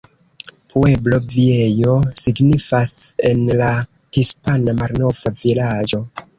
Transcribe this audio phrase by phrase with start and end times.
[0.73, 2.93] Pueblo Viejo signifas
[3.31, 3.69] en la
[4.23, 6.05] hispana "Malnova vilaĝo".